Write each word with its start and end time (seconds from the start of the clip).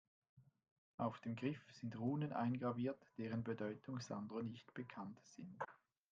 Auf 0.97 1.19
dem 1.19 1.35
Griff 1.35 1.61
sind 1.73 1.95
Runen 1.95 2.33
eingraviert, 2.33 2.97
deren 3.19 3.43
Bedeutung 3.43 3.99
Sandro 3.99 4.41
nicht 4.41 4.73
bekannt 4.73 5.19
sind. 5.35 5.61